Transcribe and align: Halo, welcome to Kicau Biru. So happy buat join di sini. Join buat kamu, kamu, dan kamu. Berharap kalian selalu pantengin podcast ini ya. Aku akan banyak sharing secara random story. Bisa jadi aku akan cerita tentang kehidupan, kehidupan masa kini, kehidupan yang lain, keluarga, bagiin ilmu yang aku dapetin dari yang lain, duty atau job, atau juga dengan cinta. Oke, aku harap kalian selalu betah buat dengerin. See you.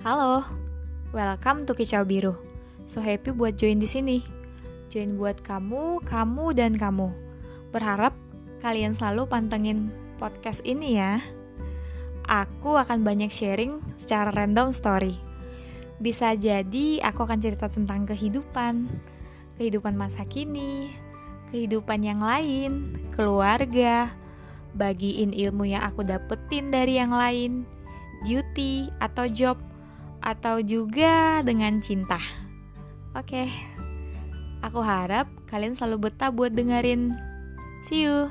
Halo, 0.00 0.40
welcome 1.12 1.68
to 1.68 1.76
Kicau 1.76 2.08
Biru. 2.08 2.32
So 2.88 3.04
happy 3.04 3.36
buat 3.36 3.60
join 3.60 3.76
di 3.76 3.84
sini. 3.84 4.24
Join 4.88 5.20
buat 5.20 5.44
kamu, 5.44 6.00
kamu, 6.08 6.56
dan 6.56 6.72
kamu. 6.80 7.12
Berharap 7.68 8.16
kalian 8.64 8.96
selalu 8.96 9.28
pantengin 9.28 9.92
podcast 10.16 10.64
ini 10.64 10.96
ya. 10.96 11.20
Aku 12.24 12.80
akan 12.80 13.04
banyak 13.04 13.28
sharing 13.28 13.76
secara 14.00 14.32
random 14.32 14.72
story. 14.72 15.20
Bisa 16.00 16.32
jadi 16.32 17.04
aku 17.04 17.28
akan 17.28 17.36
cerita 17.36 17.68
tentang 17.68 18.08
kehidupan, 18.08 18.88
kehidupan 19.60 20.00
masa 20.00 20.24
kini, 20.24 20.96
kehidupan 21.52 22.00
yang 22.00 22.24
lain, 22.24 22.96
keluarga, 23.12 24.16
bagiin 24.72 25.36
ilmu 25.36 25.68
yang 25.68 25.84
aku 25.84 26.08
dapetin 26.08 26.72
dari 26.72 26.96
yang 26.96 27.12
lain, 27.12 27.68
duty 28.24 28.88
atau 28.96 29.28
job, 29.28 29.60
atau 30.20 30.60
juga 30.60 31.40
dengan 31.44 31.80
cinta. 31.80 32.20
Oke, 33.16 33.50
aku 34.62 34.80
harap 34.84 35.26
kalian 35.50 35.74
selalu 35.74 36.08
betah 36.12 36.30
buat 36.30 36.54
dengerin. 36.54 37.12
See 37.82 38.06
you. 38.06 38.28